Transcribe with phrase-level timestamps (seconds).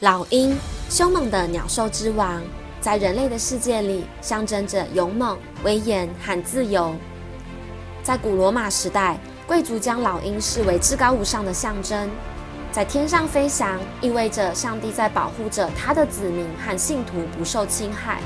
[0.00, 0.54] 老鹰，
[0.90, 2.42] 凶猛的鸟兽之王，
[2.82, 6.94] 在人类的世界里象征着勇猛、威严和自由。
[8.02, 12.10] 在古罗马时代，贵族将老鹰视为至高无上的象征，
[12.70, 18.20] 在天上飞翔，意味着上帝在保护着他的子民和信徒不受侵害。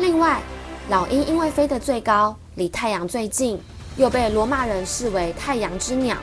[0.00, 0.40] 另外，
[0.88, 3.56] 老鹰因为飞得最高，离太阳最近，
[3.96, 6.16] 又被罗马人视为太阳之鸟。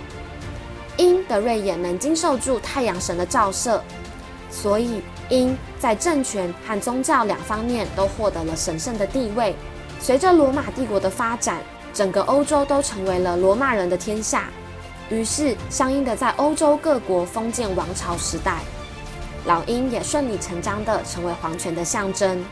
[0.97, 3.81] 鹰的锐眼能经受住太阳神的照射。
[4.51, 9.55] 所以，鹰在政权和宗教两方面都获得了神圣的地位。
[9.99, 11.59] 随着罗马帝国的发展，
[11.93, 14.49] 整个欧洲都成为了罗马人的天下。
[15.09, 18.59] 于是，相应的在欧洲各国封建王朝时代，
[19.45, 22.43] 老鹰也顺理成章地成为皇权的象征。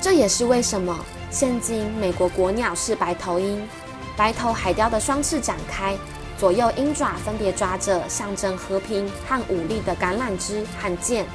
[0.00, 0.98] 这也是为什么
[1.30, 3.68] 现今美国国鸟是白头鹰，
[4.16, 5.96] 白头海雕的双翅展开。
[6.40, 11.26] 左右鹰爪分别抓着象征和平和武力的橄榄枝和剑，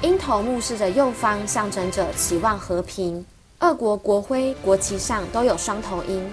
[0.00, 3.22] 鹰头目视着右方，象征着期望和平。
[3.58, 6.26] 俄国国徽、国旗上都有双头鹰，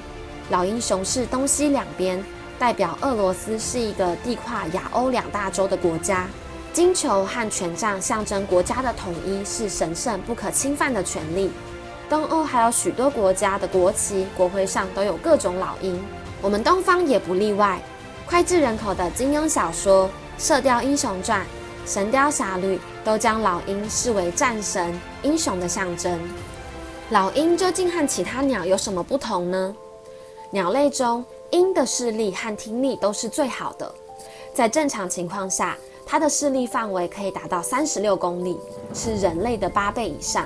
[0.50, 2.24] 老鹰雄视东西两边，
[2.58, 6.28] 代表俄罗斯是一个地跨亚欧两大洲的国家。
[6.72, 11.52] 金球和权杖象征国家的统一，是神圣不可侵犯的权利。
[12.10, 16.02] 东欧还有许多国家的国旗、国徽上都有各种老鹰。
[16.46, 17.82] 我们东方也不例外，
[18.28, 20.08] 脍炙人口的金庸小说
[20.38, 21.42] 《射雕英雄传》
[21.92, 24.94] 《神雕侠侣》都将老鹰视为战神、
[25.24, 26.20] 英雄的象征。
[27.10, 29.76] 老鹰究竟和其他鸟有什么不同呢？
[30.52, 33.92] 鸟类中，鹰的视力和听力都是最好的。
[34.54, 38.56] 在正常情况下，它的视力范围可以达到三十六公里，
[38.94, 40.46] 是人类的八倍以上。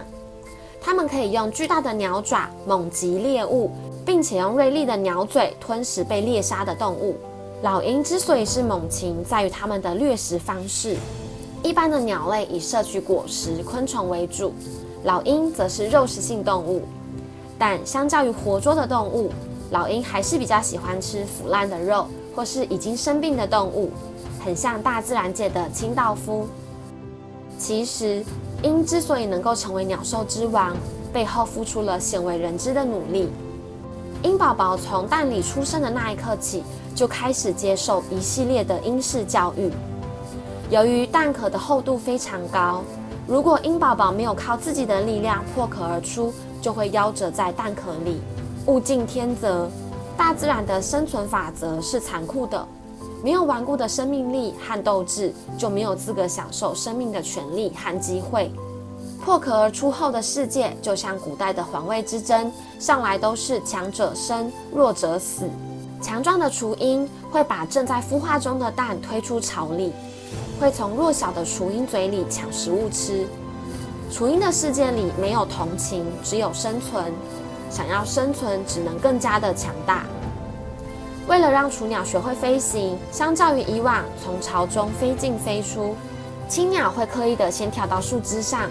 [0.80, 3.70] 它们可以用巨大的鸟爪猛击猎物。
[4.10, 7.16] 并且用锐利的鸟嘴吞食被猎杀的动物。
[7.62, 10.98] 老鹰之所以是猛禽，在于它们的掠食方式。
[11.62, 14.52] 一般的鸟类以摄取果实、昆虫为主，
[15.04, 16.82] 老鹰则是肉食性动物。
[17.60, 19.30] 但相较于活捉的动物，
[19.70, 23.92] 老鹰还是比较喜欢吃腐烂的肉或是已经生病的动物，
[24.44, 26.48] 很像大自然界的清道夫。
[27.60, 28.26] 其实，
[28.64, 30.76] 鹰之所以能够成为鸟兽之王，
[31.14, 33.30] 背后付出了鲜为人知的努力。
[34.22, 36.62] 鹰宝宝从蛋里出生的那一刻起，
[36.94, 39.72] 就开始接受一系列的鹰式教育。
[40.70, 42.84] 由于蛋壳的厚度非常高，
[43.26, 48.20] 如果鹰宝宝没有靠自己的力量破壳而出，就会夭折在蛋壳里。
[48.66, 49.70] 物竞天择，
[50.18, 52.68] 大自然的生存法则是残酷的。
[53.24, 58.52] 没有顽固的生命力和斗志，就没有资格享受生命的权利和机会。
[59.30, 65.48] 破壳而出后的世界，就像古代的皇位之争，向来都是强者生，弱者死。
[66.02, 69.94] 强壮的雏鹰会把正在孵化中的蛋推出巢里，
[70.60, 73.28] 会从弱小的雏鹰嘴里抢食物吃。
[74.10, 77.14] 雏鹰的世界里没有同情，只有生存。
[77.70, 80.08] 想要生存，只能更加的强大。
[81.28, 85.96] 为了让雏鸟学会飞行，相较于以往从巢中飞进飞出，
[86.48, 88.62] 青鸟会刻意的先跳到树枝上。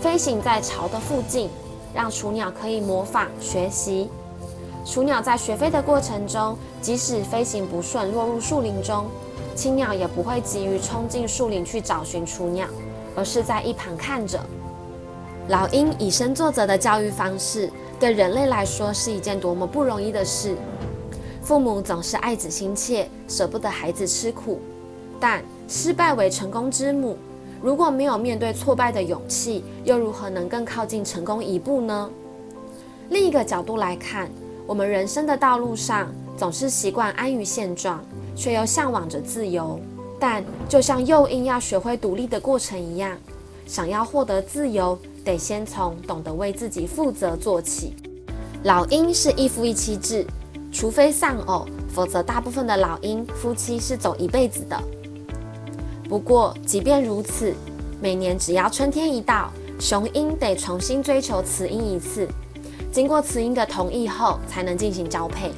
[0.00, 1.50] 飞行在巢的附近，
[1.92, 4.08] 让雏鸟可以模仿学习。
[4.84, 9.06] 雏鸟在学飞的过程中，即使飞行不顺，落入树林中，
[9.56, 12.68] 青鸟也不会急于冲进树林去找寻雏鸟，
[13.16, 14.40] 而是在一旁看着。
[15.48, 20.56] 老鹰以身作则的教育方式，对人类来说是一件多么不容易的事。
[21.42, 24.60] 父母总是爱子心切，舍不得孩子吃苦，
[25.18, 27.18] 但失败为成功之母。
[27.60, 32.10] 如果没有面对挫败的勇气，又如何能更靠近成功一步呢？
[33.10, 34.30] 另一个角度来看，
[34.66, 38.04] 我们人生的道路上总是习惯安于现状，
[38.36, 39.80] 却又向往着自由。
[40.20, 43.16] 但就像幼鹰要学会独立的过程一样，
[43.66, 47.94] 想要获得自由，得先从懂得为自己负责做起。
[48.64, 50.26] 老鹰是一夫一妻制，
[50.72, 54.76] 除非丧偶，否则大部分的老鹰夫妻是走一辈子的。
[56.08, 57.52] 不过，即便如此，
[58.00, 62.26] 每年只要春天一到，雄鹰得重新追求雌鹰一次，
[62.90, 65.52] 经过雌鹰的同意后，才能进行交配。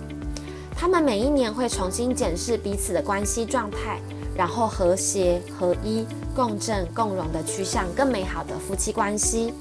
[0.76, 4.00] 它们每一年会重新检视彼此的关系状态，
[4.36, 6.04] 然后和谐、合一、
[6.34, 9.54] 共振、共荣地趋向更美好的夫妻关系。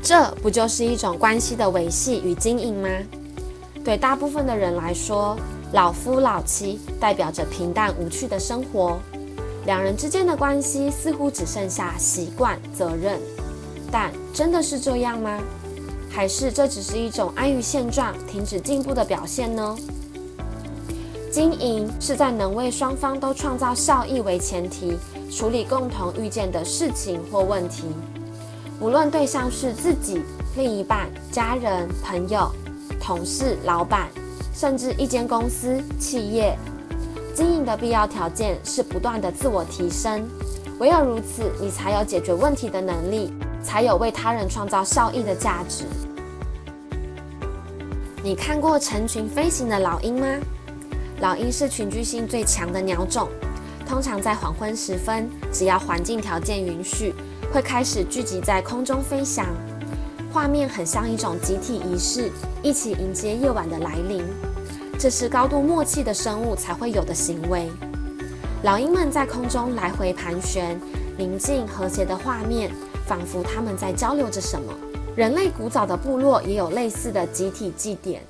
[0.00, 2.88] 这不就是一种关系的维系与经营吗？
[3.82, 5.36] 对大部分的人来说，
[5.72, 9.00] 老夫老妻代表着平淡无趣的生活。
[9.66, 13.18] 两人之间的关系似乎只剩下习惯、责任，
[13.90, 15.40] 但真的是这样吗？
[16.10, 19.76] 还是这只是一种安于现状、停止进步的表现呢？
[21.32, 24.96] 经营是在能为双方都创造效益为前提，
[25.32, 27.84] 处理共同遇见的事情或问题。
[28.80, 30.22] 无论对象是自己、
[30.56, 32.48] 另一半、家人、朋友、
[33.00, 34.08] 同事、老板，
[34.54, 36.56] 甚至一间公司、企业，
[37.34, 40.26] 经营的必要条件是不断的自我提升。
[40.78, 43.32] 唯有如此，你才有解决问题的能力，
[43.62, 45.84] 才有为他人创造效益的价值。
[48.22, 50.26] 你看过成群飞行的老鹰吗？
[51.20, 53.28] 老鹰是群居性最强的鸟种，
[53.86, 57.14] 通常在黄昏时分，只要环境条件允许。
[57.52, 59.46] 会开始聚集在空中飞翔，
[60.32, 62.32] 画面很像一种集体仪式，
[62.62, 64.24] 一起迎接夜晚的来临。
[64.98, 67.70] 这是高度默契的生物才会有的行为。
[68.62, 70.80] 老鹰们在空中来回盘旋，
[71.18, 72.70] 宁静和谐的画面，
[73.06, 74.72] 仿佛他们在交流着什么。
[75.14, 78.22] 人类古早的部落也有类似的集体祭典，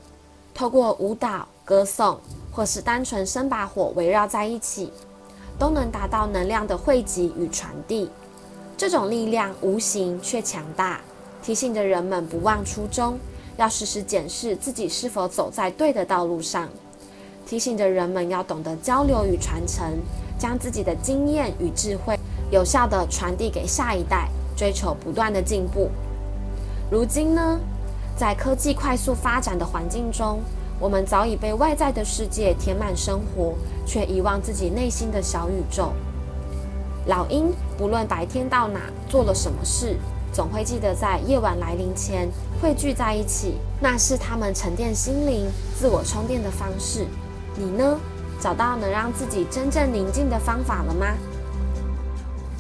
[0.53, 2.19] 透过舞蹈、歌颂，
[2.51, 4.93] 或是单纯生把火围绕在一起，
[5.59, 8.11] 都能达到能量的汇集与传递。
[8.77, 11.01] 这种力量无形却强大，
[11.43, 13.17] 提醒着人们不忘初衷，
[13.57, 16.67] 要时时检视自己是否走在对的道路上；
[17.47, 19.85] 提醒着人们要懂得交流与传承，
[20.39, 22.19] 将自己的经验与智慧
[22.51, 25.89] 有效地传递给下一代，追求不断的进步。
[26.91, 27.61] 如今呢，
[28.17, 30.41] 在科技快速发展的环境中，
[30.81, 33.55] 我们早已被外在的世界填满生活，
[33.87, 35.93] 却遗忘自己内心的小宇宙。
[37.07, 39.97] 老鹰不论白天到哪做了什么事，
[40.35, 42.29] 总会记得在夜晚来临前
[42.61, 45.49] 汇聚在一起，那是他们沉淀心灵、
[45.79, 47.07] 自我充电的方式。
[47.57, 47.97] 你呢？
[48.41, 51.07] 找到能让自己真正宁静的方法了吗？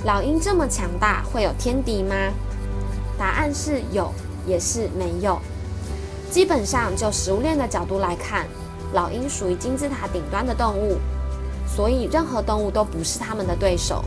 [0.04, 2.14] 老鹰这么强大，会有天敌吗？
[3.18, 4.12] 答案是有，
[4.46, 5.38] 也是没有。
[6.30, 8.46] 基本上，就食物链的角度来看，
[8.92, 10.96] 老鹰属于金字塔顶端的动物，
[11.66, 14.04] 所以任何动物都不是他们的对手。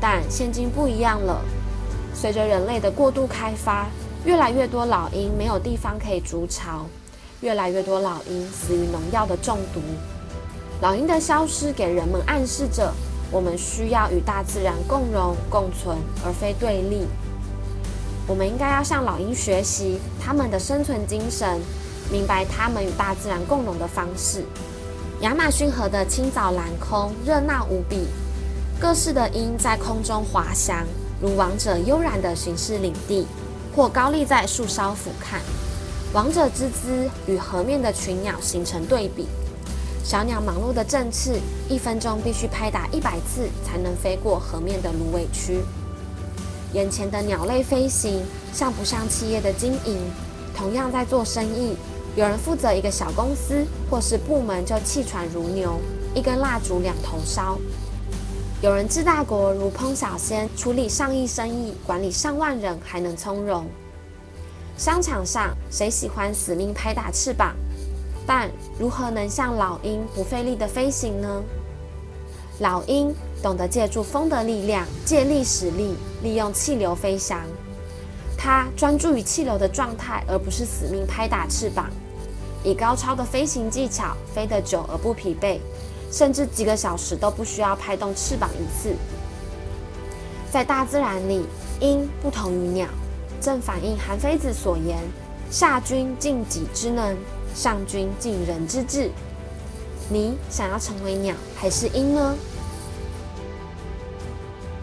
[0.00, 1.42] 但现今不一样了，
[2.20, 3.86] 随着人类的过度开发，
[4.24, 6.84] 越来越多老鹰没有地方可以筑巢，
[7.42, 9.80] 越来越多老鹰死于农药的中毒。
[10.80, 12.92] 老鹰的消失给人们暗示着，
[13.30, 17.06] 我们需要与大自然共荣共存，而非对立。
[18.26, 21.60] 我们应该要向老鹰学习他们的生存精神，
[22.10, 24.44] 明白他们与大自然共荣的方式。
[25.20, 28.08] 亚马逊河的清早蓝空热闹无比。
[28.80, 30.84] 各式的鹰在空中滑翔，
[31.20, 33.26] 如王者悠然地巡视领地，
[33.74, 35.38] 或高立在树梢俯瞰。
[36.12, 39.26] 王者之姿与河面的群鸟形成对比。
[40.04, 41.38] 小鸟忙碌的振翅，
[41.68, 45.60] 一分钟必须拍打一百次才能飞过河面的芦苇区。
[46.72, 48.22] 眼前的鸟类飞行
[48.52, 49.98] 像不像企业的经营？
[50.56, 51.76] 同样在做生意，
[52.16, 55.78] 有人负责一个小公司或是部门就气喘如牛，
[56.14, 57.58] 一根蜡烛两头烧。
[58.60, 63.64] 有人治大国如烹小鲜，处理上亿生意，管理上万人还能从容。
[64.76, 67.54] 商场上谁喜欢死命拍打翅膀？
[68.26, 71.40] 但如何能像老鹰不费力的飞行呢？
[72.58, 75.94] 老鹰懂得借助风的力量，借力使力，
[76.24, 77.40] 利用气流飞翔。
[78.36, 81.88] 它专注于气流的状态，而不是死命拍打翅膀。
[82.64, 85.60] 以高超的飞行技巧，飞得久而不疲惫。
[86.10, 88.94] 甚至几个小时都不需要拍动翅膀一次。
[90.50, 91.44] 在大自然里，
[91.80, 92.88] 鹰不同于鸟，
[93.40, 94.98] 正反映韩非子所言
[95.50, 97.16] ：“下君尽己之能，
[97.54, 99.10] 上君尽人之智。”
[100.10, 102.34] 你想要成为鸟还是鹰呢？